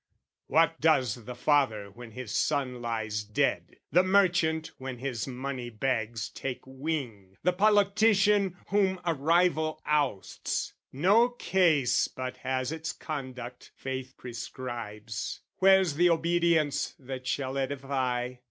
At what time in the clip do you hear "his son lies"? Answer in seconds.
2.09-3.23